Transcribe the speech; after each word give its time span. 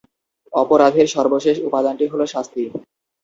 অপরাধের 0.53 1.07
সর্বশেষ 1.15 1.55
উপাদানটি 1.67 2.05
হলো 2.07 2.25
শাস্তি। 2.27 2.63